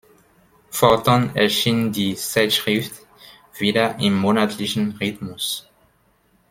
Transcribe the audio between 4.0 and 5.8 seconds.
monatlichen Rhythmus.